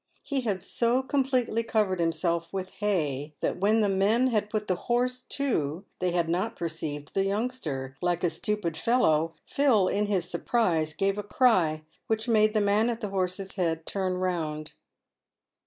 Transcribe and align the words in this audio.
He 0.23 0.41
had 0.41 0.63
so 0.63 1.03
completely 1.03 1.61
covered 1.61 1.99
himself 1.99 2.51
with 2.51 2.71
hay 2.71 3.35
that 3.39 3.59
when 3.59 3.81
the 3.81 3.87
men 3.87 4.29
had 4.29 4.49
put 4.49 4.65
the 4.67 4.75
horse 4.89 5.21
to 5.29 5.85
they 5.99 6.09
had 6.09 6.27
not 6.27 6.55
perceived 6.55 7.13
the 7.13 7.23
youngster. 7.23 7.95
Like 8.01 8.23
a 8.23 8.31
stupid 8.31 8.75
fellow, 8.75 9.35
Phil 9.45 9.87
in 9.87 10.07
his 10.07 10.27
surprise 10.27 10.93
gave 10.95 11.19
a 11.19 11.23
cry, 11.23 11.83
which 12.07 12.27
made 12.27 12.55
the 12.55 12.61
man 12.61 12.89
at 12.89 12.99
the 12.99 13.09
horse's 13.09 13.53
head 13.57 13.85
turn 13.85 14.17
round. 14.17 14.71